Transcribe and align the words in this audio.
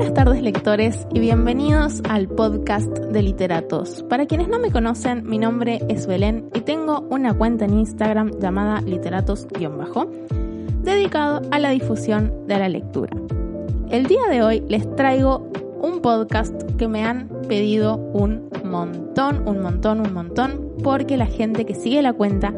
Buenas 0.00 0.14
tardes 0.14 0.42
lectores 0.42 1.06
y 1.12 1.20
bienvenidos 1.20 2.00
al 2.08 2.26
podcast 2.26 2.88
de 2.88 3.22
Literatos. 3.22 4.02
Para 4.08 4.24
quienes 4.24 4.48
no 4.48 4.58
me 4.58 4.72
conocen, 4.72 5.28
mi 5.28 5.36
nombre 5.36 5.80
es 5.90 6.06
Belén 6.06 6.48
y 6.54 6.62
tengo 6.62 7.06
una 7.10 7.34
cuenta 7.34 7.66
en 7.66 7.78
Instagram 7.78 8.30
llamada 8.40 8.80
literatos-bajo, 8.80 10.10
dedicado 10.82 11.42
a 11.50 11.58
la 11.58 11.68
difusión 11.68 12.32
de 12.46 12.58
la 12.58 12.70
lectura. 12.70 13.14
El 13.90 14.06
día 14.06 14.22
de 14.30 14.42
hoy 14.42 14.64
les 14.68 14.90
traigo 14.96 15.46
un 15.82 16.00
podcast 16.00 16.54
que 16.78 16.88
me 16.88 17.04
han 17.04 17.28
pedido 17.46 17.96
un 17.96 18.48
montón, 18.64 19.46
un 19.46 19.60
montón, 19.60 20.00
un 20.00 20.14
montón, 20.14 20.72
porque 20.82 21.18
la 21.18 21.26
gente 21.26 21.66
que 21.66 21.74
sigue 21.74 22.00
la 22.00 22.14
cuenta 22.14 22.54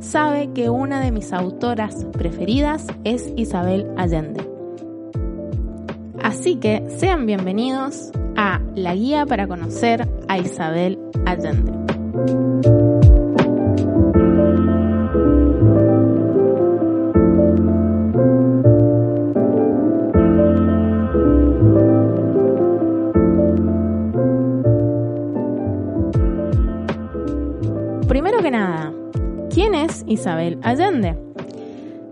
sabe 0.00 0.50
que 0.52 0.68
una 0.68 1.00
de 1.00 1.12
mis 1.12 1.32
autoras 1.32 2.04
preferidas 2.12 2.86
es 3.04 3.32
Isabel 3.36 3.90
Allende. 3.96 4.43
Así 6.44 6.56
que 6.56 6.84
sean 6.98 7.24
bienvenidos 7.24 8.12
a 8.36 8.60
la 8.74 8.94
guía 8.94 9.24
para 9.24 9.48
conocer 9.48 10.06
a 10.28 10.36
Isabel 10.36 10.98
Allende. 11.24 11.72
Primero 28.06 28.42
que 28.42 28.50
nada, 28.50 28.92
¿quién 29.48 29.74
es 29.74 30.04
Isabel 30.06 30.58
Allende? 30.62 31.16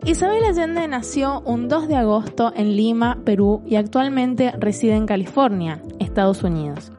Isabel 0.05 0.43
Allende 0.43 0.89
nació 0.89 1.43
un 1.43 1.69
2 1.69 1.87
de 1.87 1.95
agosto 1.95 2.53
en 2.57 2.77
Lima, 2.77 3.21
Perú, 3.25 3.63
y 3.65 3.77
actualmente 3.77 4.51
reside 4.59 4.97
en 4.97 5.07
California, 5.07 5.81
Estados 6.01 6.43
Unidos. 6.43 6.91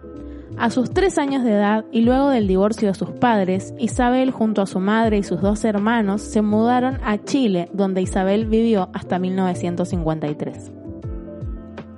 A 0.57 0.69
sus 0.69 0.89
tres 0.89 1.17
años 1.17 1.43
de 1.43 1.51
edad 1.51 1.83
y 1.91 2.01
luego 2.01 2.29
del 2.29 2.47
divorcio 2.47 2.87
de 2.87 2.93
sus 2.93 3.09
padres, 3.09 3.73
Isabel 3.77 4.31
junto 4.31 4.61
a 4.61 4.67
su 4.67 4.79
madre 4.79 5.17
y 5.17 5.23
sus 5.23 5.41
dos 5.41 5.65
hermanos 5.65 6.21
se 6.21 6.41
mudaron 6.41 6.97
a 7.03 7.21
Chile, 7.21 7.69
donde 7.73 8.01
Isabel 8.01 8.45
vivió 8.45 8.89
hasta 8.93 9.19
1953. 9.19 10.71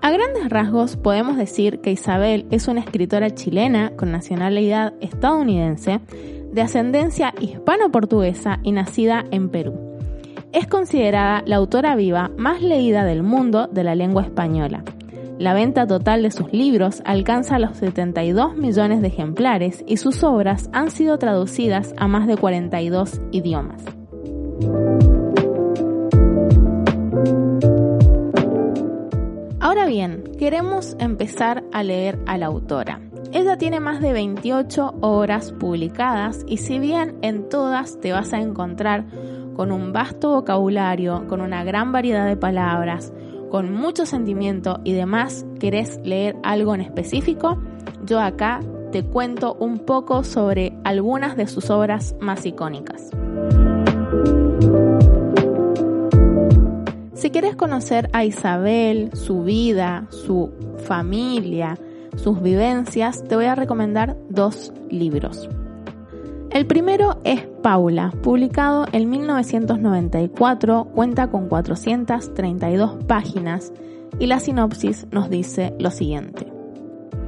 A 0.02 0.12
grandes 0.12 0.50
rasgos 0.50 0.98
podemos 0.98 1.38
decir 1.38 1.82
que 1.82 1.92
Isabel 1.92 2.48
es 2.50 2.68
una 2.68 2.80
escritora 2.80 3.30
chilena 3.30 3.92
con 3.96 4.12
nacionalidad 4.12 4.96
estadounidense, 5.02 6.02
de 6.52 6.62
ascendencia 6.64 7.32
hispano-portuguesa 7.40 8.60
y 8.64 8.72
nacida 8.72 9.24
en 9.30 9.50
Perú 9.50 9.85
es 10.56 10.68
considerada 10.68 11.44
la 11.46 11.58
autora 11.58 11.98
viva 11.98 12.32
más 12.38 12.62
leída 12.62 13.04
del 13.04 13.24
mundo 13.24 13.68
de 13.68 13.84
la 13.84 13.94
lengua 13.94 14.24
española. 14.24 14.86
La 15.38 15.54
venta 15.54 15.86
total 15.86 16.24
de 16.24 16.32
sus 16.32 16.54
libros 16.54 17.02
alcanza 17.04 17.60
los 17.60 17.76
72 17.76 18.56
millones 18.56 19.02
de 19.02 19.10
ejemplares 19.10 19.84
y 19.86 19.98
sus 19.98 20.24
obras 20.24 20.70
han 20.72 20.92
sido 20.92 21.18
traducidas 21.20 21.94
a 21.98 22.08
más 22.08 22.26
de 22.26 22.38
42 22.38 23.20
idiomas. 23.32 23.84
Ahora 29.60 29.86
bien, 29.88 30.24
queremos 30.40 30.96
empezar 31.00 31.66
a 31.74 31.84
leer 31.84 32.18
a 32.28 32.38
la 32.38 32.46
autora. 32.46 33.02
Ella 33.34 33.58
tiene 33.58 33.82
más 33.82 34.00
de 34.00 34.14
28 34.14 34.96
obras 35.02 35.52
publicadas 35.52 36.46
y 36.48 36.58
si 36.58 36.80
bien 36.80 37.18
en 37.22 37.50
todas 37.50 38.00
te 38.00 38.14
vas 38.14 38.32
a 38.32 38.40
encontrar 38.40 39.04
con 39.56 39.72
un 39.72 39.94
vasto 39.94 40.32
vocabulario, 40.32 41.28
con 41.28 41.42
una 41.42 41.64
gran 41.64 41.92
variedad 41.92 42.28
de 42.28 42.38
palabras, 42.38 43.14
con 43.50 43.74
mucho 43.74 44.06
sentimiento 44.06 44.80
y 44.84 44.94
demás, 44.94 45.46
querés 45.60 46.00
leer 46.04 46.36
algo 46.44 46.76
en 46.76 46.82
específico, 46.82 47.58
yo 48.06 48.20
acá 48.20 48.60
te 48.92 49.04
cuento 49.04 49.56
un 49.60 49.80
poco 49.80 50.24
sobre 50.24 50.78
algunas 50.84 51.38
de 51.38 51.48
sus 51.48 51.70
obras 51.70 52.16
más 52.20 52.46
icónicas. 52.46 53.10
Si 57.14 57.32
quieres 57.32 57.56
conocer 57.56 58.10
a 58.14 58.24
Isabel, 58.24 59.10
su 59.14 59.44
vida, 59.44 60.08
su 60.10 60.52
familia, 60.86 61.78
sus 62.18 62.42
vivencias, 62.42 63.24
te 63.24 63.36
voy 63.36 63.46
a 63.46 63.56
recomendar 63.56 64.16
dos 64.30 64.72
libros. 64.90 65.50
El 66.56 66.68
primero 66.68 67.20
es 67.26 67.42
Paula, 67.62 68.14
publicado 68.24 68.86
en 68.94 69.10
1994, 69.10 70.86
cuenta 70.86 71.30
con 71.30 71.50
432 71.50 73.04
páginas 73.04 73.74
y 74.20 74.28
la 74.28 74.40
sinopsis 74.40 75.06
nos 75.12 75.30
dice 75.30 75.74
lo 75.80 75.92
siguiente. 75.92 76.48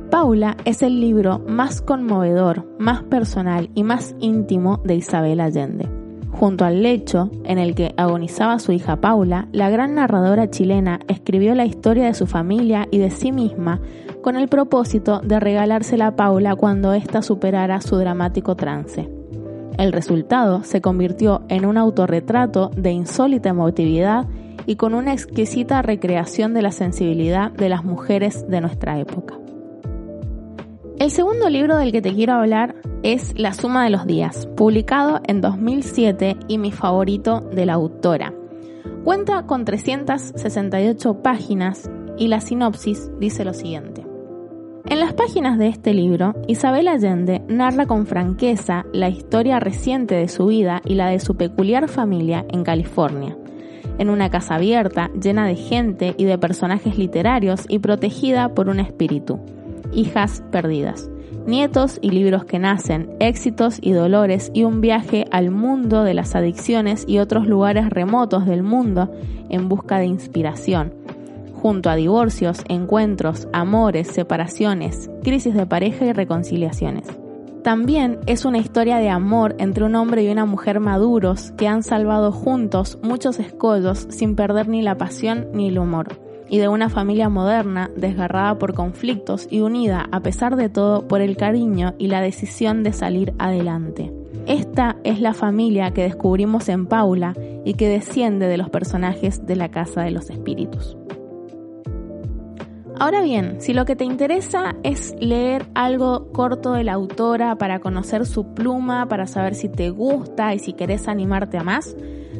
Paula 0.09 0.55
es 0.63 0.81
el 0.81 1.01
libro 1.01 1.39
más 1.39 1.81
conmovedor, 1.81 2.73
más 2.79 3.03
personal 3.03 3.69
y 3.75 3.83
más 3.83 4.15
íntimo 4.21 4.79
de 4.85 4.95
Isabel 4.95 5.41
Allende. 5.41 5.89
Junto 6.31 6.63
al 6.63 6.81
lecho 6.81 7.29
en 7.43 7.57
el 7.57 7.75
que 7.75 7.93
agonizaba 7.97 8.59
su 8.59 8.71
hija 8.71 9.01
Paula, 9.01 9.49
la 9.51 9.69
gran 9.69 9.95
narradora 9.95 10.49
chilena 10.49 11.01
escribió 11.09 11.53
la 11.53 11.65
historia 11.65 12.05
de 12.05 12.13
su 12.13 12.27
familia 12.27 12.87
y 12.91 12.99
de 12.99 13.09
sí 13.09 13.33
misma 13.33 13.81
con 14.21 14.37
el 14.37 14.47
propósito 14.47 15.19
de 15.19 15.41
regalársela 15.41 16.07
a 16.07 16.15
Paula 16.15 16.55
cuando 16.55 16.93
ésta 16.93 17.21
superara 17.21 17.81
su 17.81 17.97
dramático 17.97 18.55
trance. 18.55 19.16
El 19.77 19.93
resultado 19.93 20.63
se 20.63 20.81
convirtió 20.81 21.43
en 21.49 21.65
un 21.65 21.77
autorretrato 21.77 22.71
de 22.75 22.91
insólita 22.91 23.49
emotividad 23.49 24.25
y 24.65 24.75
con 24.75 24.93
una 24.93 25.13
exquisita 25.13 25.81
recreación 25.81 26.53
de 26.53 26.63
la 26.63 26.71
sensibilidad 26.71 27.51
de 27.51 27.69
las 27.69 27.83
mujeres 27.83 28.47
de 28.49 28.61
nuestra 28.61 28.99
época. 28.99 29.37
El 30.99 31.11
segundo 31.11 31.47
libro 31.49 31.77
del 31.77 31.91
que 31.91 32.01
te 32.01 32.13
quiero 32.13 32.33
hablar 32.33 32.75
es 33.03 33.37
La 33.37 33.53
Suma 33.53 33.83
de 33.83 33.91
los 33.91 34.07
Días, 34.07 34.47
publicado 34.57 35.21
en 35.27 35.41
2007 35.41 36.37
y 36.47 36.57
mi 36.57 36.71
favorito 36.71 37.41
de 37.41 37.67
la 37.67 37.73
autora. 37.73 38.33
Cuenta 39.03 39.45
con 39.45 39.63
368 39.63 41.21
páginas 41.21 41.89
y 42.17 42.27
la 42.27 42.41
sinopsis 42.41 43.11
dice 43.19 43.45
lo 43.45 43.53
siguiente. 43.53 43.96
En 44.89 45.01
las 45.01 45.11
páginas 45.11 45.57
de 45.57 45.67
este 45.67 45.93
libro, 45.93 46.33
Isabel 46.47 46.87
Allende 46.87 47.41
narra 47.49 47.87
con 47.87 48.07
franqueza 48.07 48.85
la 48.93 49.09
historia 49.09 49.59
reciente 49.59 50.15
de 50.15 50.29
su 50.29 50.45
vida 50.45 50.81
y 50.85 50.95
la 50.95 51.09
de 51.09 51.19
su 51.19 51.35
peculiar 51.35 51.89
familia 51.89 52.45
en 52.47 52.63
California, 52.63 53.35
en 53.97 54.09
una 54.09 54.29
casa 54.29 54.55
abierta, 54.55 55.11
llena 55.21 55.45
de 55.45 55.57
gente 55.57 56.15
y 56.17 56.23
de 56.23 56.37
personajes 56.37 56.97
literarios 56.97 57.65
y 57.67 57.79
protegida 57.79 58.53
por 58.53 58.69
un 58.69 58.79
espíritu. 58.79 59.41
Hijas 59.91 60.41
perdidas, 60.51 61.09
nietos 61.45 61.99
y 62.01 62.11
libros 62.11 62.45
que 62.45 62.57
nacen, 62.57 63.09
éxitos 63.19 63.79
y 63.81 63.91
dolores 63.91 64.51
y 64.53 64.63
un 64.63 64.79
viaje 64.79 65.25
al 65.31 65.51
mundo 65.51 66.05
de 66.05 66.13
las 66.13 66.33
adicciones 66.33 67.03
y 67.05 67.19
otros 67.19 67.45
lugares 67.45 67.89
remotos 67.89 68.45
del 68.45 68.63
mundo 68.63 69.11
en 69.49 69.67
busca 69.67 69.99
de 69.99 70.05
inspiración 70.05 70.93
junto 71.61 71.89
a 71.89 71.95
divorcios, 71.95 72.63
encuentros, 72.69 73.47
amores, 73.51 74.07
separaciones, 74.07 75.09
crisis 75.23 75.53
de 75.53 75.65
pareja 75.65 76.05
y 76.05 76.13
reconciliaciones. 76.13 77.07
También 77.63 78.19
es 78.27 78.45
una 78.45 78.59
historia 78.59 78.97
de 78.97 79.09
amor 79.09 79.55
entre 79.57 79.83
un 79.83 79.95
hombre 79.95 80.23
y 80.23 80.29
una 80.29 80.45
mujer 80.45 80.79
maduros 80.79 81.51
que 81.57 81.67
han 81.67 81.83
salvado 81.83 82.31
juntos 82.31 82.97
muchos 83.03 83.39
escollos 83.39 84.07
sin 84.09 84.35
perder 84.35 84.69
ni 84.69 84.81
la 84.81 84.97
pasión 84.97 85.47
ni 85.51 85.67
el 85.67 85.77
humor, 85.77 86.17
y 86.47 86.59
de 86.59 86.69
una 86.69 86.89
familia 86.89 87.27
moderna 87.27 87.91
desgarrada 87.97 88.57
por 88.57 88.73
conflictos 88.73 89.47
y 89.51 89.59
unida 89.59 90.07
a 90.13 90.21
pesar 90.21 90.55
de 90.55 90.69
todo 90.69 91.09
por 91.09 91.19
el 91.19 91.35
cariño 91.35 91.93
y 91.97 92.07
la 92.07 92.21
decisión 92.21 92.83
de 92.83 92.93
salir 92.93 93.33
adelante. 93.37 94.13
Esta 94.45 94.95
es 95.03 95.19
la 95.19 95.33
familia 95.33 95.91
que 95.91 96.03
descubrimos 96.03 96.69
en 96.69 96.85
Paula 96.85 97.35
y 97.65 97.73
que 97.73 97.89
desciende 97.89 98.47
de 98.47 98.55
los 98.55 98.69
personajes 98.69 99.45
de 99.45 99.57
la 99.57 99.69
Casa 99.69 100.03
de 100.03 100.11
los 100.11 100.29
Espíritus. 100.29 100.95
Ahora 102.99 103.21
bien, 103.21 103.61
si 103.61 103.73
lo 103.73 103.85
que 103.85 103.95
te 103.95 104.05
interesa 104.05 104.75
es 104.81 105.15
leer 105.19 105.67
algo 105.75 106.31
corto 106.31 106.73
de 106.73 106.83
la 106.83 106.93
autora 106.93 107.55
para 107.55 107.79
conocer 107.79 108.25
su 108.25 108.55
pluma, 108.55 109.07
para 109.07 109.27
saber 109.27 109.53
si 109.53 109.69
te 109.69 109.91
gusta 109.91 110.55
y 110.55 110.59
si 110.59 110.73
querés 110.73 111.07
animarte 111.07 111.59
a 111.59 111.63
más, 111.63 111.95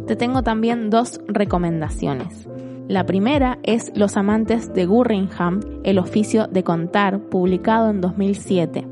te 0.08 0.16
tengo 0.16 0.42
también 0.42 0.90
dos 0.90 1.22
recomendaciones. 1.28 2.48
La 2.88 3.06
primera 3.06 3.60
es 3.62 3.92
Los 3.96 4.18
amantes 4.18 4.74
de 4.74 4.88
Gurringham, 4.88 5.60
el 5.84 6.00
oficio 6.00 6.48
de 6.48 6.64
contar, 6.64 7.20
publicado 7.20 7.92
en 7.92 8.02
2007. 8.02 8.88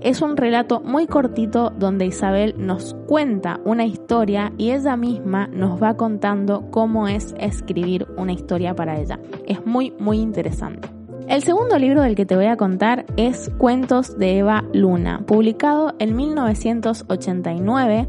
Es 0.00 0.22
un 0.22 0.38
relato 0.38 0.80
muy 0.80 1.06
cortito 1.06 1.68
donde 1.68 2.06
Isabel 2.06 2.54
nos 2.56 2.94
cuenta 3.06 3.60
una 3.66 3.84
historia 3.84 4.54
y 4.56 4.70
ella 4.70 4.96
misma 4.96 5.48
nos 5.48 5.82
va 5.82 5.98
contando 5.98 6.70
cómo 6.70 7.08
es 7.08 7.34
escribir 7.38 8.06
una 8.16 8.32
historia 8.32 8.74
para 8.74 8.98
ella. 8.98 9.20
Es 9.46 9.66
muy, 9.66 9.92
muy 9.98 10.18
interesante. 10.18 10.99
El 11.30 11.44
segundo 11.44 11.78
libro 11.78 12.02
del 12.02 12.16
que 12.16 12.26
te 12.26 12.34
voy 12.34 12.46
a 12.46 12.56
contar 12.56 13.06
es 13.16 13.52
Cuentos 13.56 14.18
de 14.18 14.38
Eva 14.38 14.64
Luna, 14.74 15.20
publicado 15.28 15.94
en 16.00 16.16
1989 16.16 18.08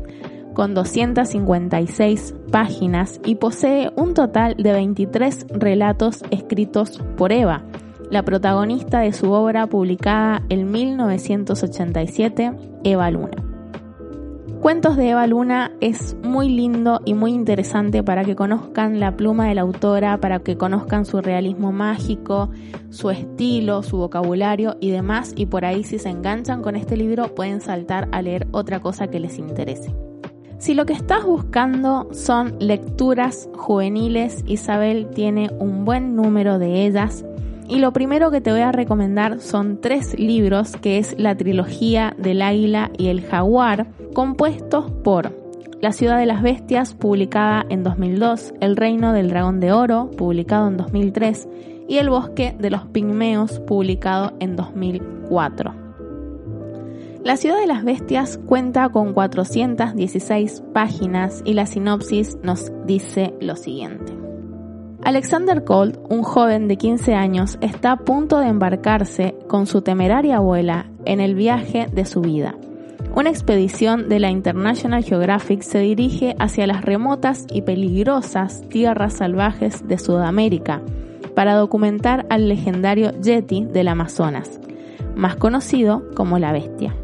con 0.56 0.74
256 0.74 2.34
páginas 2.52 3.22
y 3.24 3.36
posee 3.36 3.92
un 3.96 4.16
total 4.16 4.56
de 4.56 4.72
23 4.72 5.46
relatos 5.52 6.24
escritos 6.32 7.00
por 7.16 7.32
Eva. 7.32 7.64
la 8.10 8.26
protagonista 8.26 9.02
de 9.02 9.14
su 9.14 9.32
obra 9.32 9.68
publicada 9.68 10.42
en 10.50 10.72
1987, 10.72 12.54
Eva 12.84 13.12
Luna. 13.12 13.51
Cuentos 14.62 14.96
de 14.96 15.10
Eva 15.10 15.26
Luna 15.26 15.72
es 15.82 16.16
muy 16.22 16.48
lindo 16.48 17.02
y 17.04 17.16
muy 17.16 17.32
interesante 17.32 18.04
para 18.04 18.24
que 18.24 18.36
conozcan 18.36 19.00
la 19.00 19.18
pluma 19.18 19.48
de 19.48 19.56
la 19.56 19.62
autora, 19.62 20.20
para 20.20 20.38
que 20.38 20.56
conozcan 20.56 21.04
su 21.04 21.20
realismo 21.20 21.72
mágico, 21.72 22.52
su 22.92 23.10
estilo, 23.10 23.82
su 23.82 23.98
vocabulario 23.98 24.78
y 24.80 24.92
demás. 24.92 25.34
Y 25.36 25.48
por 25.48 25.66
ahí 25.66 25.84
si 25.84 25.98
se 25.98 26.10
enganchan 26.10 26.62
con 26.62 26.76
este 26.76 26.96
libro 26.96 27.34
pueden 27.34 27.60
saltar 27.60 28.08
a 28.12 28.22
leer 28.22 28.46
otra 28.52 28.80
cosa 28.80 29.08
que 29.08 29.20
les 29.20 29.40
interese. 29.40 29.96
Si 30.60 30.76
lo 30.76 30.86
que 30.86 30.94
estás 30.94 31.26
buscando 31.26 32.08
son 32.14 32.56
lecturas 32.60 33.50
juveniles, 33.56 34.44
Isabel 34.46 35.08
tiene 35.10 35.50
un 35.58 35.86
buen 35.86 36.16
número 36.16 36.60
de 36.60 36.86
ellas 36.86 37.26
y 37.72 37.80
lo 37.80 37.94
primero 37.94 38.32
que 38.32 38.42
te 38.42 38.52
voy 38.52 38.60
a 38.60 38.74
recomendar 38.74 39.40
son 39.40 39.80
tres 39.80 40.20
libros, 40.20 40.76
que 40.76 40.98
es 40.98 41.16
la 41.18 41.38
trilogía 41.38 42.14
del 42.18 42.42
águila 42.42 42.92
y 42.98 43.08
el 43.08 43.22
jaguar, 43.22 43.88
compuestos 44.14 44.92
por 45.04 45.40
La 45.80 45.94
ciudad 45.94 46.20
de 46.20 46.26
las 46.26 46.42
bestias, 46.44 46.94
publicada 46.94 47.66
en 47.70 47.84
2002, 47.84 48.54
El 48.60 48.76
reino 48.76 49.14
del 49.14 49.30
dragón 49.30 49.62
de 49.62 49.72
oro, 49.72 50.12
publicado 50.12 50.68
en 50.68 50.76
2003, 50.76 51.48
y 51.88 51.98
El 51.98 52.10
bosque 52.10 52.54
de 52.60 52.70
los 52.70 52.86
pigmeos, 52.88 53.60
publicado 53.62 54.34
en 54.42 54.58
2004. 54.58 55.74
La 57.24 57.38
ciudad 57.38 57.58
de 57.58 57.68
las 57.68 57.86
bestias 57.86 58.38
cuenta 58.46 58.90
con 58.90 59.14
416 59.14 60.62
páginas 60.74 61.42
y 61.46 61.54
la 61.54 61.66
sinopsis 61.66 62.38
nos 62.44 62.70
dice 62.86 63.34
lo 63.40 63.56
siguiente. 63.56 64.21
Alexander 65.04 65.64
Colt, 65.64 65.98
un 66.10 66.22
joven 66.22 66.68
de 66.68 66.78
15 66.78 67.16
años, 67.16 67.58
está 67.62 67.94
a 67.94 67.98
punto 67.98 68.38
de 68.40 68.48
embarcarse 68.48 69.36
con 69.48 69.66
su 69.66 69.82
temeraria 69.82 70.38
abuela 70.38 70.92
en 71.06 71.20
el 71.20 71.34
viaje 71.34 71.88
de 71.92 72.06
su 72.06 72.22
vida. 72.22 72.56
Una 73.16 73.32
expedición 73.32 74.10
de 74.10 74.20
la 74.20 74.30
International 74.30 75.04
Geographic 75.04 75.64
se 75.64 75.80
dirige 75.80 76.36
hacia 76.38 76.68
las 76.68 76.84
remotas 76.86 77.48
y 77.52 77.64
peligrosas 77.64 78.62
tierras 78.70 79.14
salvajes 79.14 79.88
de 79.88 79.98
Sudamérica 79.98 80.84
para 81.36 81.56
documentar 81.56 82.28
al 82.30 82.48
legendario 82.48 83.12
Yeti 83.20 83.66
del 83.66 83.88
Amazonas, 83.88 84.60
más 85.16 85.36
conocido 85.36 86.04
como 86.16 86.38
la 86.38 86.52
bestia. 86.52 86.96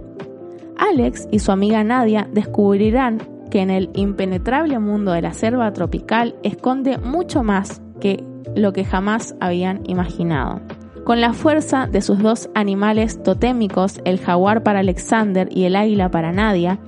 Alex 0.77 1.27
y 1.31 1.39
su 1.39 1.51
amiga 1.51 1.83
Nadia 1.83 2.29
descubrirán 2.31 3.17
que 3.49 3.61
en 3.61 3.71
el 3.71 3.89
impenetrable 3.95 4.77
mundo 4.77 5.13
de 5.13 5.23
la 5.23 5.33
selva 5.33 5.73
tropical 5.73 6.35
esconde 6.43 6.99
mucho 6.99 7.43
más 7.43 7.81
que 7.99 8.23
lo 8.55 8.73
que 8.73 8.85
jamás 8.85 9.35
habían 9.39 9.81
imaginado. 9.85 10.61
Con 11.03 11.21
la 11.21 11.31
fuerza 11.31 11.87
de 11.87 12.01
sus 12.01 12.19
dos 12.19 12.49
animales 12.53 13.23
totémicos, 13.23 14.01
el 14.03 14.19
jaguar 14.19 14.63
para 14.63 14.79
Alexander 14.79 15.47
y 15.49 15.63
el 15.63 15.77
águila 15.77 16.11
para 16.11 16.33
Nadia, 16.33 16.79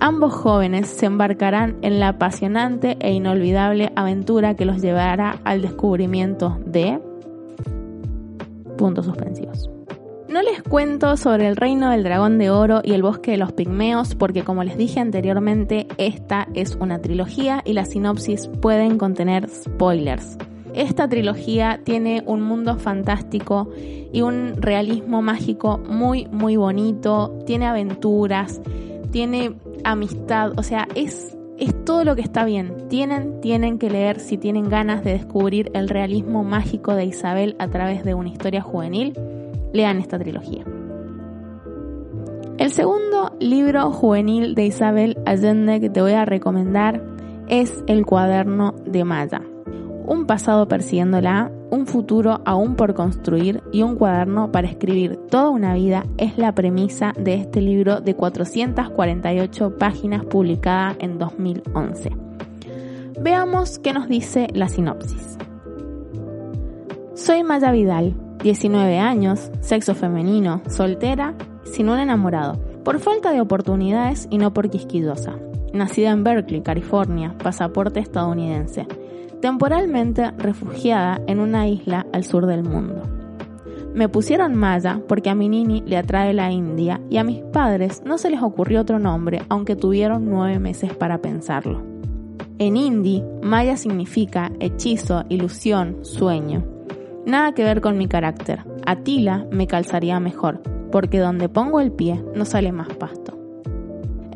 ambos 0.00 0.34
jóvenes 0.34 0.88
se 0.88 1.06
embarcarán 1.06 1.76
en 1.82 2.00
la 2.00 2.08
apasionante 2.08 2.96
e 2.98 3.12
inolvidable 3.12 3.92
aventura 3.94 4.56
que 4.56 4.64
los 4.64 4.82
llevará 4.82 5.38
al 5.44 5.62
descubrimiento 5.62 6.58
de... 6.66 7.00
puntos 8.76 9.06
suspensivos. 9.06 9.70
No 10.28 10.42
les 10.42 10.62
cuento 10.62 11.16
sobre 11.16 11.46
el 11.46 11.56
reino 11.56 11.90
del 11.90 12.04
dragón 12.04 12.38
de 12.38 12.50
oro 12.50 12.80
y 12.84 12.92
el 12.92 13.02
bosque 13.02 13.32
de 13.32 13.36
los 13.36 13.52
pigmeos 13.52 14.14
porque 14.14 14.42
como 14.42 14.64
les 14.64 14.76
dije 14.76 15.00
anteriormente, 15.00 15.86
esta 15.98 16.48
es 16.54 16.76
una 16.76 17.00
trilogía 17.00 17.62
y 17.64 17.72
las 17.72 17.90
sinopsis 17.90 18.48
pueden 18.60 18.96
contener 18.96 19.48
spoilers. 19.48 20.38
Esta 20.74 21.08
trilogía 21.08 21.80
tiene 21.82 22.22
un 22.26 22.42
mundo 22.42 22.76
fantástico 22.76 23.68
y 24.12 24.22
un 24.22 24.54
realismo 24.56 25.20
mágico 25.20 25.78
muy, 25.78 26.26
muy 26.26 26.56
bonito, 26.56 27.38
tiene 27.44 27.66
aventuras, 27.66 28.60
tiene 29.10 29.54
amistad, 29.82 30.52
o 30.56 30.62
sea, 30.62 30.86
es, 30.94 31.36
es 31.58 31.84
todo 31.84 32.04
lo 32.04 32.14
que 32.14 32.22
está 32.22 32.44
bien. 32.44 32.88
Tienen, 32.88 33.40
tienen 33.40 33.78
que 33.78 33.90
leer 33.90 34.20
si 34.20 34.38
tienen 34.38 34.68
ganas 34.68 35.02
de 35.02 35.12
descubrir 35.12 35.70
el 35.74 35.88
realismo 35.88 36.44
mágico 36.44 36.94
de 36.94 37.04
Isabel 37.04 37.56
a 37.58 37.68
través 37.68 38.04
de 38.04 38.14
una 38.14 38.28
historia 38.28 38.62
juvenil, 38.62 39.18
lean 39.72 39.98
esta 39.98 40.18
trilogía. 40.18 40.64
El 42.58 42.70
segundo 42.70 43.32
libro 43.40 43.90
juvenil 43.90 44.54
de 44.54 44.66
Isabel 44.66 45.18
Allende 45.24 45.80
que 45.80 45.90
te 45.90 46.00
voy 46.00 46.12
a 46.12 46.26
recomendar 46.26 47.02
es 47.48 47.82
El 47.86 48.06
cuaderno 48.06 48.74
de 48.84 49.02
Maya 49.02 49.42
un 50.06 50.26
pasado 50.26 50.66
persiguiéndola, 50.68 51.50
un 51.70 51.86
futuro 51.86 52.40
aún 52.44 52.74
por 52.74 52.94
construir 52.94 53.62
y 53.72 53.82
un 53.82 53.96
cuaderno 53.96 54.50
para 54.50 54.68
escribir 54.68 55.16
toda 55.30 55.50
una 55.50 55.74
vida 55.74 56.04
es 56.18 56.38
la 56.38 56.54
premisa 56.54 57.12
de 57.18 57.34
este 57.34 57.60
libro 57.60 58.00
de 58.00 58.14
448 58.14 59.76
páginas 59.78 60.24
publicada 60.24 60.96
en 60.98 61.18
2011. 61.18 62.10
Veamos 63.20 63.78
qué 63.78 63.92
nos 63.92 64.08
dice 64.08 64.48
la 64.54 64.68
sinopsis. 64.68 65.38
Soy 67.14 67.44
Maya 67.44 67.70
Vidal, 67.70 68.14
19 68.42 68.98
años, 68.98 69.50
sexo 69.60 69.94
femenino, 69.94 70.62
soltera, 70.68 71.34
sin 71.64 71.88
un 71.88 71.98
enamorado, 71.98 72.58
por 72.84 72.98
falta 72.98 73.30
de 73.32 73.40
oportunidades 73.40 74.26
y 74.30 74.38
no 74.38 74.54
por 74.54 74.70
quisquillosa. 74.70 75.34
Nacida 75.72 76.10
en 76.10 76.24
Berkeley, 76.24 76.62
California, 76.62 77.36
pasaporte 77.38 78.00
estadounidense 78.00 78.86
temporalmente 79.40 80.30
refugiada 80.32 81.20
en 81.26 81.40
una 81.40 81.68
isla 81.68 82.06
al 82.12 82.24
sur 82.24 82.46
del 82.46 82.62
mundo. 82.62 83.02
Me 83.94 84.08
pusieron 84.08 84.54
Maya 84.54 85.00
porque 85.08 85.30
a 85.30 85.34
mi 85.34 85.48
nini 85.48 85.82
le 85.84 85.96
atrae 85.96 86.32
la 86.32 86.52
India 86.52 87.00
y 87.10 87.16
a 87.16 87.24
mis 87.24 87.42
padres 87.42 88.02
no 88.04 88.18
se 88.18 88.30
les 88.30 88.40
ocurrió 88.40 88.82
otro 88.82 89.00
nombre 89.00 89.42
aunque 89.48 89.74
tuvieron 89.74 90.26
nueve 90.26 90.60
meses 90.60 90.94
para 90.94 91.18
pensarlo. 91.18 91.82
En 92.58 92.76
hindi, 92.76 93.24
Maya 93.42 93.76
significa 93.76 94.52
hechizo, 94.60 95.24
ilusión, 95.28 96.04
sueño. 96.04 96.62
Nada 97.26 97.52
que 97.52 97.64
ver 97.64 97.80
con 97.80 97.98
mi 97.98 98.06
carácter. 98.06 98.64
Atila 98.86 99.46
me 99.50 99.66
calzaría 99.66 100.20
mejor, 100.20 100.62
porque 100.92 101.18
donde 101.18 101.48
pongo 101.48 101.80
el 101.80 101.90
pie 101.90 102.22
no 102.34 102.44
sale 102.44 102.70
más 102.70 102.88
pasto. 102.94 103.19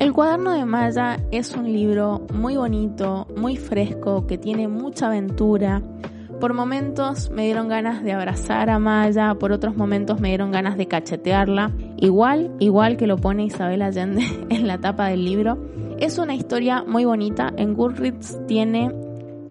El 0.05 0.13
cuaderno 0.13 0.53
de 0.53 0.67
Maya 0.67 1.19
es 1.31 1.57
un 1.57 1.65
libro 1.65 2.27
muy 2.31 2.59
bonito, 2.59 3.27
muy 3.39 3.57
fresco, 3.57 4.27
que 4.27 4.37
tiene 4.37 4.69
mucha 4.69 5.07
aventura. 5.07 5.81
Por 6.39 6.53
momentos 6.53 7.31
me 7.31 7.47
dieron 7.47 7.69
ganas 7.69 8.05
de 8.05 8.13
abrazar 8.13 8.69
a 8.69 8.79
Maya, 8.79 9.35
por 9.37 9.51
otros 9.51 9.79
momentos 9.79 10.21
me 10.21 10.29
dieron 10.29 10.51
ganas 10.51 10.77
de 10.77 10.89
cachetearla. 10.89 11.73
Igual, 11.97 12.55
igual 12.61 12.99
que 12.99 13.07
lo 13.07 13.17
pone 13.17 13.47
Isabel 13.47 13.81
Allende 13.81 14.27
en 14.51 14.67
la 14.67 14.77
tapa 14.77 15.09
del 15.09 15.25
libro. 15.25 15.57
Es 15.99 16.19
una 16.19 16.35
historia 16.35 16.85
muy 16.87 17.07
bonita. 17.07 17.51
En 17.57 17.73
Goodreads 17.73 18.47
tiene 18.47 18.91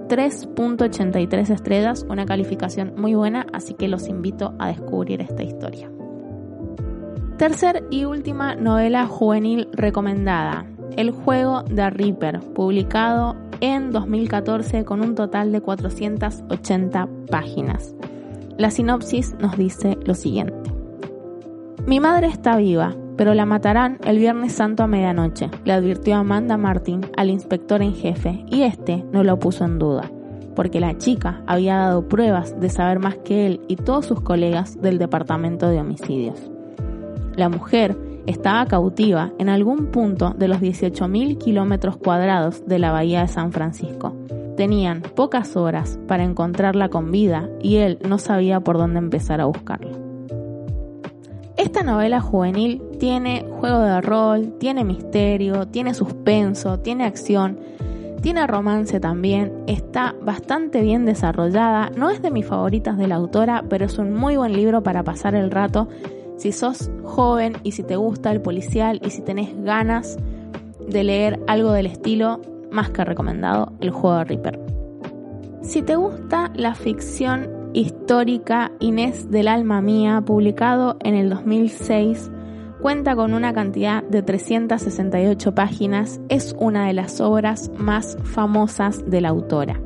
3.83 0.07 1.49
estrellas, 1.49 2.05
una 2.07 2.27
calificación 2.27 2.93
muy 2.95 3.15
buena, 3.15 3.47
así 3.53 3.73
que 3.73 3.87
los 3.87 4.07
invito 4.07 4.53
a 4.59 4.67
descubrir 4.67 5.19
esta 5.19 5.41
historia. 5.41 5.89
Tercer 7.43 7.83
y 7.89 8.05
última 8.05 8.55
novela 8.55 9.05
juvenil 9.05 9.67
recomendada, 9.73 10.65
El 10.95 11.11
juego 11.11 11.63
de 11.63 11.89
Reaper, 11.89 12.39
publicado 12.39 13.35
en 13.59 13.91
2014 13.91 14.85
con 14.85 15.01
un 15.01 15.13
total 15.13 15.51
de 15.51 15.59
480 15.59 17.09
páginas. 17.29 17.95
La 18.57 18.71
sinopsis 18.71 19.35
nos 19.39 19.57
dice 19.57 19.97
lo 20.05 20.15
siguiente. 20.15 20.71
Mi 21.85 21.99
madre 21.99 22.27
está 22.27 22.55
viva, 22.55 22.95
pero 23.17 23.33
la 23.33 23.45
matarán 23.45 23.99
el 24.05 24.19
Viernes 24.19 24.53
Santo 24.53 24.83
a 24.83 24.87
medianoche, 24.87 25.49
le 25.65 25.73
advirtió 25.73 26.15
Amanda 26.15 26.55
Martin 26.55 27.01
al 27.17 27.29
inspector 27.29 27.81
en 27.81 27.93
jefe, 27.93 28.45
y 28.47 28.61
este 28.61 29.03
no 29.11 29.21
lo 29.25 29.37
puso 29.37 29.65
en 29.65 29.79
duda, 29.79 30.09
porque 30.55 30.79
la 30.79 30.97
chica 30.97 31.43
había 31.45 31.75
dado 31.75 32.07
pruebas 32.07 32.57
de 32.61 32.69
saber 32.69 32.99
más 32.99 33.17
que 33.17 33.47
él 33.47 33.59
y 33.67 33.75
todos 33.75 34.05
sus 34.05 34.21
colegas 34.21 34.81
del 34.81 34.97
Departamento 34.97 35.67
de 35.67 35.81
Homicidios. 35.81 36.52
La 37.35 37.49
mujer 37.49 37.97
estaba 38.25 38.65
cautiva 38.65 39.31
en 39.39 39.49
algún 39.49 39.87
punto 39.87 40.33
de 40.37 40.47
los 40.47 40.59
18.000 40.59 41.37
kilómetros 41.37 41.97
cuadrados 41.97 42.65
de 42.67 42.79
la 42.79 42.91
bahía 42.91 43.21
de 43.21 43.27
San 43.27 43.51
Francisco. 43.51 44.15
Tenían 44.55 45.01
pocas 45.01 45.55
horas 45.55 45.99
para 46.07 46.23
encontrarla 46.23 46.89
con 46.89 47.11
vida 47.11 47.49
y 47.61 47.77
él 47.77 47.97
no 48.07 48.19
sabía 48.19 48.59
por 48.59 48.77
dónde 48.77 48.99
empezar 48.99 49.41
a 49.41 49.45
buscarla. 49.45 49.97
Esta 51.57 51.83
novela 51.83 52.21
juvenil 52.21 52.81
tiene 52.99 53.45
juego 53.59 53.79
de 53.79 54.01
rol, 54.01 54.55
tiene 54.59 54.83
misterio, 54.83 55.67
tiene 55.67 55.93
suspenso, 55.93 56.79
tiene 56.79 57.05
acción, 57.05 57.59
tiene 58.21 58.45
romance 58.47 58.99
también, 58.99 59.51
está 59.67 60.15
bastante 60.21 60.81
bien 60.81 61.05
desarrollada, 61.05 61.91
no 61.95 62.09
es 62.09 62.21
de 62.21 62.31
mis 62.31 62.45
favoritas 62.45 62.97
de 62.97 63.07
la 63.07 63.15
autora, 63.15 63.65
pero 63.69 63.85
es 63.85 63.97
un 63.97 64.13
muy 64.13 64.37
buen 64.37 64.53
libro 64.53 64.81
para 64.83 65.03
pasar 65.03 65.35
el 65.35 65.51
rato 65.51 65.89
si 66.37 66.51
sos 66.51 66.91
joven 67.03 67.53
y 67.63 67.71
si 67.71 67.83
te 67.83 67.95
gusta 67.95 68.31
el 68.31 68.41
policial 68.41 68.99
y 69.05 69.09
si 69.09 69.21
tenés 69.21 69.55
ganas 69.63 70.17
de 70.87 71.03
leer 71.03 71.39
algo 71.47 71.71
del 71.71 71.85
estilo, 71.85 72.41
más 72.71 72.89
que 72.89 73.05
recomendado, 73.05 73.71
el 73.79 73.91
juego 73.91 74.17
de 74.17 74.23
Reaper. 74.25 74.59
Si 75.61 75.81
te 75.81 75.95
gusta 75.95 76.51
la 76.55 76.75
ficción 76.75 77.71
histórica 77.73 78.71
Inés 78.79 79.31
del 79.31 79.47
alma 79.47 79.81
mía, 79.81 80.21
publicado 80.21 80.97
en 81.01 81.15
el 81.15 81.29
2006, 81.29 82.31
cuenta 82.81 83.15
con 83.15 83.33
una 83.33 83.53
cantidad 83.53 84.03
de 84.03 84.21
368 84.21 85.55
páginas, 85.55 86.19
es 86.29 86.55
una 86.59 86.87
de 86.87 86.93
las 86.93 87.21
obras 87.21 87.71
más 87.77 88.17
famosas 88.23 89.09
de 89.09 89.21
la 89.21 89.29
autora. 89.29 89.79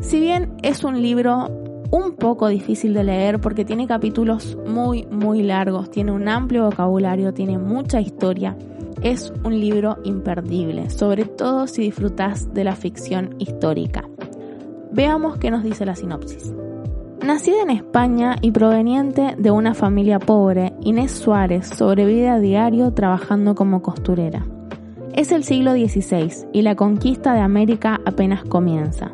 Si 0.00 0.18
bien 0.18 0.56
es 0.62 0.82
un 0.82 1.02
libro 1.02 1.50
un 1.90 2.12
poco 2.12 2.48
difícil 2.48 2.94
de 2.94 3.04
leer 3.04 3.40
porque 3.40 3.64
tiene 3.64 3.86
capítulos 3.86 4.56
muy 4.66 5.06
muy 5.10 5.42
largos, 5.42 5.90
tiene 5.90 6.12
un 6.12 6.28
amplio 6.28 6.64
vocabulario, 6.64 7.34
tiene 7.34 7.58
mucha 7.58 8.00
historia, 8.00 8.56
es 9.02 9.32
un 9.44 9.58
libro 9.58 9.98
imperdible, 10.04 10.90
sobre 10.90 11.24
todo 11.24 11.66
si 11.66 11.82
disfrutas 11.82 12.52
de 12.52 12.64
la 12.64 12.76
ficción 12.76 13.34
histórica. 13.38 14.08
Veamos 14.92 15.38
qué 15.38 15.50
nos 15.50 15.62
dice 15.62 15.86
la 15.86 15.96
sinopsis. 15.96 16.52
Nacida 17.24 17.62
en 17.62 17.70
España 17.70 18.36
y 18.40 18.50
proveniente 18.50 19.34
de 19.36 19.50
una 19.50 19.74
familia 19.74 20.18
pobre, 20.18 20.72
Inés 20.80 21.12
Suárez 21.12 21.66
sobrevive 21.66 22.28
a 22.28 22.38
diario 22.40 22.92
trabajando 22.92 23.54
como 23.54 23.82
costurera. 23.82 24.46
Es 25.12 25.30
el 25.32 25.44
siglo 25.44 25.72
XVI 25.72 26.46
y 26.52 26.62
la 26.62 26.76
conquista 26.76 27.34
de 27.34 27.40
América 27.40 28.00
apenas 28.06 28.42
comienza. 28.44 29.12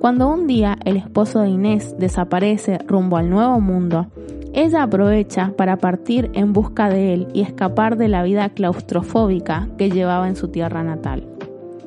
Cuando 0.00 0.32
un 0.32 0.46
día 0.46 0.78
el 0.86 0.96
esposo 0.96 1.40
de 1.40 1.50
Inés 1.50 1.94
desaparece 1.98 2.78
rumbo 2.86 3.18
al 3.18 3.28
Nuevo 3.28 3.60
Mundo, 3.60 4.06
ella 4.54 4.82
aprovecha 4.82 5.52
para 5.58 5.76
partir 5.76 6.30
en 6.32 6.54
busca 6.54 6.88
de 6.88 7.12
él 7.12 7.28
y 7.34 7.42
escapar 7.42 7.98
de 7.98 8.08
la 8.08 8.22
vida 8.22 8.48
claustrofóbica 8.48 9.68
que 9.76 9.90
llevaba 9.90 10.26
en 10.26 10.36
su 10.36 10.48
tierra 10.48 10.82
natal. 10.82 11.28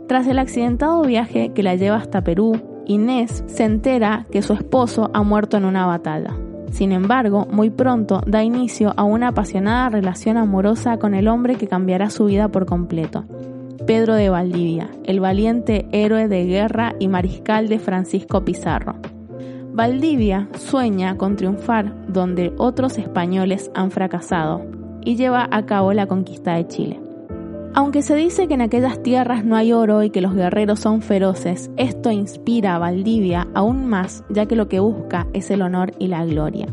Tras 0.07 0.27
el 0.27 0.37
accidentado 0.37 1.01
viaje 1.01 1.53
que 1.53 1.63
la 1.63 1.73
lleva 1.73 1.95
hasta 1.95 2.23
Perú, 2.23 2.61
Inés 2.85 3.43
se 3.47 3.63
entera 3.63 4.27
que 4.31 4.43
su 4.43 4.53
esposo 4.53 5.09
ha 5.15 5.23
muerto 5.23 5.57
en 5.57 5.65
una 5.65 5.87
batalla. 5.87 6.35
Sin 6.69 6.91
embargo, 6.91 7.47
muy 7.51 7.71
pronto 7.71 8.21
da 8.27 8.43
inicio 8.43 8.93
a 8.95 9.03
una 9.05 9.29
apasionada 9.29 9.89
relación 9.89 10.37
amorosa 10.37 10.97
con 10.97 11.15
el 11.15 11.27
hombre 11.27 11.55
que 11.55 11.67
cambiará 11.67 12.11
su 12.11 12.25
vida 12.25 12.47
por 12.47 12.67
completo. 12.67 13.25
Pedro 13.85 14.15
de 14.15 14.29
Valdivia, 14.29 14.89
el 15.03 15.19
valiente 15.19 15.85
héroe 15.91 16.29
de 16.29 16.45
guerra 16.45 16.95
y 16.99 17.09
mariscal 17.09 17.67
de 17.67 17.79
Francisco 17.79 18.45
Pizarro. 18.45 18.95
Valdivia 19.73 20.47
sueña 20.57 21.17
con 21.17 21.35
triunfar 21.35 21.93
donde 22.07 22.53
otros 22.57 22.97
españoles 22.97 23.71
han 23.75 23.91
fracasado 23.91 24.61
y 25.03 25.17
lleva 25.17 25.49
a 25.51 25.65
cabo 25.65 25.91
la 25.91 26.07
conquista 26.07 26.55
de 26.55 26.67
Chile. 26.67 27.01
Aunque 27.73 28.03
se 28.03 28.15
dice 28.15 28.47
que 28.47 28.53
en 28.53 28.61
aquellas 28.61 29.03
tierras 29.03 29.43
no 29.43 29.57
hay 29.57 29.73
oro 29.73 30.01
y 30.01 30.11
que 30.11 30.21
los 30.21 30.33
guerreros 30.33 30.79
son 30.79 31.01
feroces, 31.01 31.69
esto 31.75 32.09
inspira 32.09 32.75
a 32.75 32.79
Valdivia 32.79 33.49
aún 33.53 33.87
más 33.87 34.23
ya 34.29 34.45
que 34.45 34.55
lo 34.55 34.69
que 34.69 34.79
busca 34.79 35.27
es 35.33 35.51
el 35.51 35.61
honor 35.61 35.91
y 35.99 36.07
la 36.07 36.23
gloria. 36.23 36.67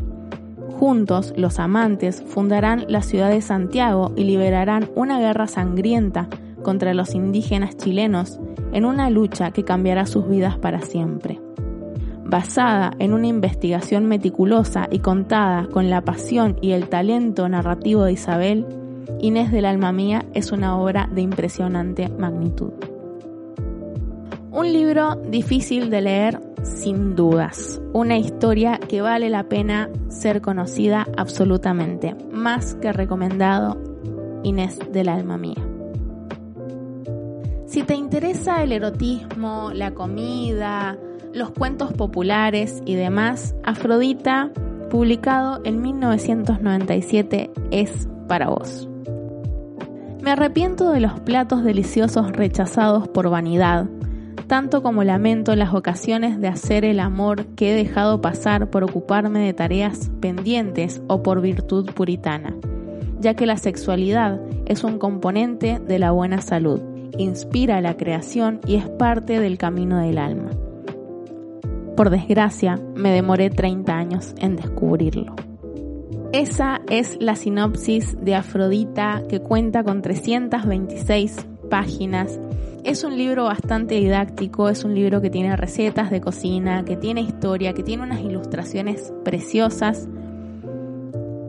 Juntos, 0.79 1.33
los 1.35 1.59
amantes 1.59 2.23
fundarán 2.25 2.85
la 2.87 3.01
ciudad 3.01 3.29
de 3.29 3.41
Santiago 3.41 4.13
y 4.15 4.23
liberarán 4.23 4.89
una 4.95 5.19
guerra 5.19 5.47
sangrienta 5.47 6.29
contra 6.61 6.93
los 6.93 7.15
indígenas 7.15 7.77
chilenos 7.77 8.39
en 8.73 8.85
una 8.85 9.09
lucha 9.09 9.51
que 9.51 9.63
cambiará 9.63 10.05
sus 10.05 10.27
vidas 10.27 10.57
para 10.57 10.81
siempre 10.81 11.39
basada 12.31 12.93
en 12.97 13.13
una 13.13 13.27
investigación 13.27 14.05
meticulosa 14.05 14.87
y 14.89 14.99
contada 14.99 15.67
con 15.67 15.89
la 15.89 16.01
pasión 16.01 16.55
y 16.61 16.71
el 16.71 16.87
talento 16.87 17.47
narrativo 17.49 18.05
de 18.05 18.13
Isabel, 18.13 18.65
Inés 19.19 19.51
del 19.51 19.65
Alma 19.65 19.91
Mía 19.91 20.25
es 20.33 20.53
una 20.53 20.77
obra 20.79 21.09
de 21.11 21.21
impresionante 21.21 22.07
magnitud. 22.07 22.71
Un 24.51 24.71
libro 24.71 25.15
difícil 25.29 25.89
de 25.89 26.01
leer 26.01 26.41
sin 26.63 27.15
dudas, 27.15 27.81
una 27.91 28.17
historia 28.17 28.79
que 28.79 29.01
vale 29.01 29.29
la 29.29 29.43
pena 29.49 29.89
ser 30.07 30.41
conocida 30.41 31.07
absolutamente, 31.17 32.15
más 32.31 32.75
que 32.75 32.93
recomendado 32.93 33.77
Inés 34.43 34.79
del 34.91 35.09
Alma 35.09 35.37
Mía. 35.37 35.70
Si 37.71 37.83
te 37.83 37.95
interesa 37.95 38.63
el 38.63 38.73
erotismo, 38.73 39.71
la 39.73 39.91
comida, 39.91 40.97
los 41.33 41.51
cuentos 41.51 41.93
populares 41.93 42.83
y 42.85 42.95
demás, 42.95 43.55
Afrodita, 43.63 44.51
publicado 44.89 45.61
en 45.63 45.81
1997, 45.81 47.49
es 47.71 48.09
para 48.27 48.49
vos. 48.49 48.89
Me 50.21 50.31
arrepiento 50.31 50.91
de 50.91 50.99
los 50.99 51.17
platos 51.21 51.63
deliciosos 51.63 52.33
rechazados 52.33 53.07
por 53.07 53.29
vanidad, 53.29 53.87
tanto 54.47 54.83
como 54.83 55.05
lamento 55.05 55.55
las 55.55 55.73
ocasiones 55.73 56.41
de 56.41 56.49
hacer 56.49 56.83
el 56.83 56.99
amor 56.99 57.45
que 57.55 57.71
he 57.71 57.73
dejado 57.73 58.19
pasar 58.19 58.69
por 58.69 58.83
ocuparme 58.83 59.45
de 59.45 59.53
tareas 59.53 60.11
pendientes 60.19 61.01
o 61.07 61.23
por 61.23 61.39
virtud 61.39 61.89
puritana, 61.93 62.53
ya 63.21 63.33
que 63.33 63.45
la 63.45 63.55
sexualidad 63.55 64.41
es 64.65 64.83
un 64.83 64.99
componente 64.99 65.79
de 65.79 65.99
la 65.99 66.11
buena 66.11 66.41
salud, 66.41 66.90
inspira 67.21 67.81
la 67.81 67.97
creación 67.97 68.59
y 68.65 68.75
es 68.75 68.87
parte 68.89 69.39
del 69.39 69.57
camino 69.57 69.99
del 69.99 70.17
alma. 70.17 70.51
Por 71.95 72.09
desgracia, 72.09 72.79
me 72.95 73.11
demoré 73.11 73.49
30 73.49 73.93
años 73.93 74.33
en 74.37 74.55
descubrirlo. 74.55 75.35
Esa 76.33 76.79
es 76.89 77.17
la 77.19 77.35
sinopsis 77.35 78.17
de 78.23 78.35
Afrodita 78.35 79.21
que 79.27 79.41
cuenta 79.41 79.83
con 79.83 80.01
326 80.01 81.45
páginas. 81.69 82.39
Es 82.85 83.03
un 83.03 83.17
libro 83.17 83.43
bastante 83.43 83.95
didáctico, 83.95 84.69
es 84.69 84.85
un 84.85 84.95
libro 84.95 85.21
que 85.21 85.29
tiene 85.29 85.57
recetas 85.57 86.09
de 86.09 86.21
cocina, 86.21 86.85
que 86.85 86.95
tiene 86.95 87.21
historia, 87.21 87.73
que 87.73 87.83
tiene 87.83 88.03
unas 88.03 88.21
ilustraciones 88.21 89.13
preciosas. 89.25 90.07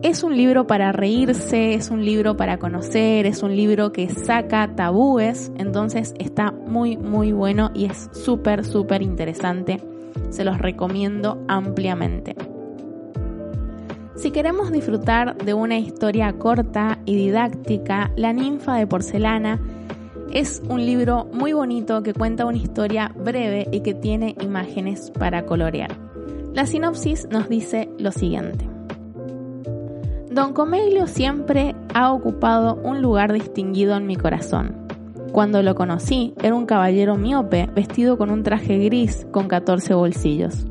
Es 0.03 0.21
un 0.21 0.37
libro 0.37 0.67
para 0.67 0.91
reírse, 0.91 1.73
es 1.73 1.89
un 1.89 2.05
libro 2.05 2.37
para 2.37 2.59
conocer, 2.59 3.25
es 3.25 3.41
un 3.41 3.55
libro 3.55 3.91
que 3.91 4.09
saca 4.09 4.75
tabúes, 4.75 5.51
entonces 5.57 6.13
está 6.19 6.51
muy 6.51 6.97
muy 6.97 7.31
bueno 7.31 7.71
y 7.73 7.85
es 7.85 8.09
súper 8.13 8.65
súper 8.65 9.01
interesante 9.01 9.79
se 10.29 10.43
los 10.43 10.57
recomiendo 10.57 11.43
ampliamente. 11.47 12.35
Si 14.15 14.31
queremos 14.31 14.71
disfrutar 14.71 15.37
de 15.37 15.53
una 15.53 15.77
historia 15.77 16.33
corta 16.33 16.99
y 17.05 17.15
didáctica, 17.15 18.11
La 18.15 18.31
ninfa 18.31 18.75
de 18.75 18.87
porcelana 18.87 19.59
es 20.31 20.61
un 20.69 20.85
libro 20.85 21.25
muy 21.33 21.53
bonito 21.53 22.03
que 22.03 22.13
cuenta 22.13 22.45
una 22.45 22.57
historia 22.57 23.11
breve 23.15 23.67
y 23.71 23.81
que 23.81 23.93
tiene 23.93 24.35
imágenes 24.41 25.11
para 25.11 25.45
colorear. 25.45 25.95
La 26.53 26.65
sinopsis 26.65 27.27
nos 27.29 27.49
dice 27.49 27.89
lo 27.97 28.11
siguiente. 28.11 28.72
Don 30.33 30.53
Comelio 30.53 31.05
siempre 31.05 31.75
ha 31.93 32.11
ocupado 32.11 32.79
un 32.83 33.03
lugar 33.03 33.31
distinguido 33.31 33.95
en 33.95 34.07
mi 34.07 34.15
corazón. 34.15 34.75
Cuando 35.31 35.61
lo 35.61 35.75
conocí, 35.75 36.33
era 36.41 36.55
un 36.55 36.65
caballero 36.65 37.17
miope 37.17 37.69
vestido 37.75 38.17
con 38.17 38.31
un 38.31 38.41
traje 38.41 38.79
gris 38.79 39.27
con 39.31 39.47
14 39.47 39.93
bolsillos. 39.93 40.65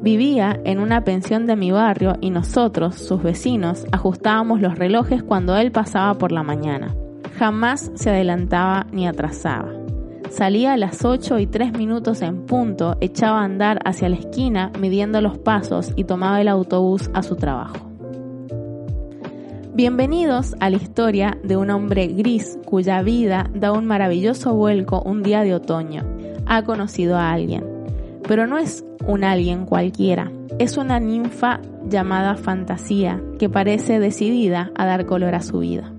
Vivía 0.00 0.60
en 0.64 0.78
una 0.78 1.02
pensión 1.02 1.46
de 1.46 1.56
mi 1.56 1.72
barrio 1.72 2.12
y 2.20 2.30
nosotros, 2.30 2.94
sus 2.94 3.20
vecinos, 3.20 3.86
ajustábamos 3.90 4.60
los 4.60 4.78
relojes 4.78 5.24
cuando 5.24 5.56
él 5.56 5.72
pasaba 5.72 6.14
por 6.14 6.30
la 6.30 6.44
mañana. 6.44 6.94
Jamás 7.40 7.90
se 7.96 8.10
adelantaba 8.10 8.86
ni 8.92 9.08
atrasaba. 9.08 9.72
Salía 10.30 10.74
a 10.74 10.76
las 10.76 11.04
8 11.04 11.40
y 11.40 11.48
3 11.48 11.72
minutos 11.72 12.22
en 12.22 12.46
punto, 12.46 12.96
echaba 13.00 13.40
a 13.40 13.44
andar 13.44 13.80
hacia 13.84 14.10
la 14.10 14.16
esquina 14.16 14.70
midiendo 14.78 15.20
los 15.20 15.38
pasos 15.38 15.92
y 15.96 16.04
tomaba 16.04 16.40
el 16.40 16.46
autobús 16.46 17.10
a 17.14 17.24
su 17.24 17.34
trabajo. 17.34 17.87
Bienvenidos 19.78 20.56
a 20.58 20.70
la 20.70 20.76
historia 20.76 21.38
de 21.44 21.56
un 21.56 21.70
hombre 21.70 22.08
gris 22.08 22.58
cuya 22.64 23.00
vida 23.00 23.48
da 23.54 23.70
un 23.70 23.86
maravilloso 23.86 24.52
vuelco 24.52 25.00
un 25.02 25.22
día 25.22 25.42
de 25.44 25.54
otoño. 25.54 26.02
Ha 26.46 26.64
conocido 26.64 27.16
a 27.16 27.30
alguien, 27.30 27.64
pero 28.26 28.48
no 28.48 28.58
es 28.58 28.84
un 29.06 29.22
alguien 29.22 29.66
cualquiera, 29.66 30.32
es 30.58 30.78
una 30.78 30.98
ninfa 30.98 31.60
llamada 31.88 32.34
Fantasía 32.34 33.22
que 33.38 33.48
parece 33.48 34.00
decidida 34.00 34.72
a 34.74 34.84
dar 34.84 35.06
color 35.06 35.36
a 35.36 35.42
su 35.42 35.60
vida. 35.60 35.92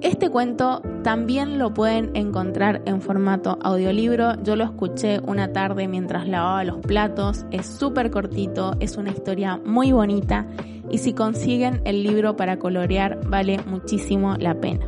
Este 0.00 0.30
cuento 0.30 0.82
también 1.02 1.58
lo 1.58 1.74
pueden 1.74 2.10
encontrar 2.14 2.82
en 2.86 3.00
formato 3.00 3.58
audiolibro. 3.62 4.40
Yo 4.42 4.54
lo 4.54 4.62
escuché 4.62 5.18
una 5.26 5.52
tarde 5.52 5.88
mientras 5.88 6.28
lavaba 6.28 6.62
los 6.62 6.78
platos. 6.78 7.44
Es 7.50 7.66
súper 7.66 8.12
cortito, 8.12 8.76
es 8.78 8.96
una 8.96 9.10
historia 9.10 9.60
muy 9.64 9.90
bonita 9.90 10.46
y 10.92 10.98
si 10.98 11.14
consiguen 11.14 11.80
el 11.84 12.04
libro 12.04 12.36
para 12.36 12.58
colorear 12.58 13.18
vale 13.28 13.58
muchísimo 13.66 14.36
la 14.36 14.60
pena. 14.60 14.86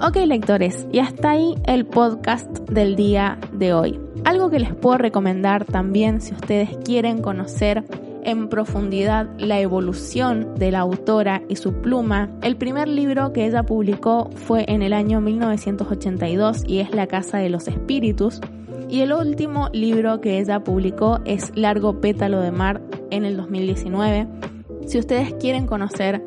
Ok 0.00 0.16
lectores, 0.26 0.86
y 0.92 0.98
hasta 0.98 1.30
ahí 1.30 1.54
el 1.64 1.86
podcast 1.86 2.50
del 2.68 2.96
día 2.96 3.38
de 3.52 3.72
hoy. 3.72 3.98
Algo 4.24 4.50
que 4.50 4.60
les 4.60 4.74
puedo 4.74 4.98
recomendar 4.98 5.64
también 5.64 6.20
si 6.20 6.34
ustedes 6.34 6.76
quieren 6.84 7.22
conocer 7.22 7.82
en 8.22 8.48
profundidad 8.48 9.30
la 9.38 9.60
evolución 9.60 10.54
de 10.56 10.72
la 10.72 10.80
autora 10.80 11.42
y 11.48 11.56
su 11.56 11.72
pluma. 11.80 12.28
El 12.42 12.56
primer 12.56 12.88
libro 12.88 13.32
que 13.32 13.46
ella 13.46 13.62
publicó 13.62 14.28
fue 14.34 14.66
en 14.68 14.82
el 14.82 14.92
año 14.92 15.20
1982 15.20 16.64
y 16.66 16.80
es 16.80 16.94
La 16.94 17.06
Casa 17.06 17.38
de 17.38 17.48
los 17.48 17.66
Espíritus. 17.66 18.40
Y 18.90 19.00
el 19.00 19.12
último 19.12 19.70
libro 19.72 20.20
que 20.20 20.40
ella 20.40 20.62
publicó 20.62 21.20
es 21.24 21.52
Largo 21.54 22.00
Pétalo 22.00 22.40
de 22.40 22.50
Mar 22.50 22.82
en 23.10 23.24
el 23.24 23.36
2019. 23.36 24.26
Si 24.86 24.98
ustedes 24.98 25.34
quieren 25.34 25.66
conocer 25.66 26.22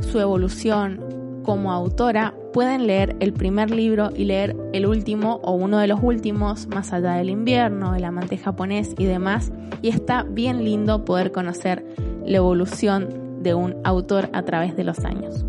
su 0.00 0.20
evolución 0.20 1.40
como 1.42 1.72
autora, 1.72 2.32
pueden 2.52 2.86
leer 2.86 3.16
el 3.18 3.32
primer 3.32 3.70
libro 3.70 4.10
y 4.14 4.24
leer 4.24 4.56
el 4.72 4.86
último 4.86 5.40
o 5.42 5.52
uno 5.52 5.78
de 5.78 5.88
los 5.88 6.00
últimos, 6.02 6.68
Más 6.68 6.92
allá 6.92 7.14
del 7.14 7.28
invierno, 7.28 7.94
El 7.94 8.04
amante 8.04 8.38
japonés 8.38 8.94
y 8.98 9.04
demás. 9.04 9.52
Y 9.82 9.88
está 9.88 10.22
bien 10.22 10.64
lindo 10.64 11.04
poder 11.04 11.32
conocer 11.32 11.84
la 12.24 12.36
evolución 12.36 13.42
de 13.42 13.54
un 13.54 13.76
autor 13.84 14.30
a 14.32 14.44
través 14.44 14.76
de 14.76 14.84
los 14.84 15.00
años. 15.00 15.44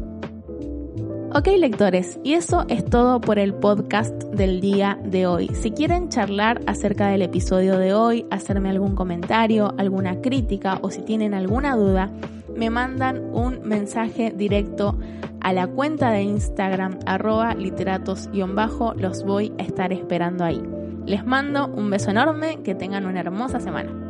Ok 1.34 1.48
lectores, 1.58 2.18
y 2.24 2.34
eso 2.34 2.66
es 2.70 2.86
todo 2.86 3.20
por 3.20 3.40
el 3.40 3.54
podcast 3.54 4.14
del 4.24 4.62
día 4.62 4.98
de 5.04 5.28
hoy. 5.28 5.50
Si 5.54 5.72
quieren 5.72 6.08
charlar 6.08 6.62
acerca 6.66 7.08
del 7.10 7.22
episodio 7.24 7.78
de 7.78 7.94
hoy, 7.94 8.26
hacerme 8.32 8.70
algún 8.70 8.96
comentario, 8.96 9.74
alguna 9.78 10.22
crítica 10.22 10.80
o 10.82 10.92
si 10.92 11.02
tienen 11.02 11.34
alguna 11.34 11.76
duda, 11.76 12.10
me 12.56 12.70
mandan 12.70 13.22
un 13.34 13.62
mensaje 13.64 14.32
directo 14.36 14.98
a 15.42 15.54
la 15.54 15.68
cuenta 15.68 16.12
de 16.12 16.24
Instagram 16.24 17.00
arroba 17.06 17.54
literatos-bajo, 17.54 18.94
los 18.96 19.24
voy 19.24 19.54
a 19.60 19.64
estar 19.64 19.94
esperando 19.94 20.44
ahí. 20.44 20.62
Les 21.06 21.26
mando 21.26 21.68
un 21.68 21.90
beso 21.90 22.12
enorme, 22.12 22.64
que 22.64 22.74
tengan 22.74 23.06
una 23.06 23.20
hermosa 23.20 23.60
semana. 23.60 24.05